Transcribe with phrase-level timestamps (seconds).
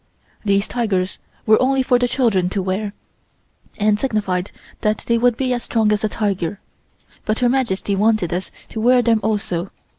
[0.43, 2.93] These tigers were only for the children to wear,
[3.77, 6.59] and signified that they would be as strong as a tiger,
[7.23, 9.69] but Her Majesty wanted us to wear them also.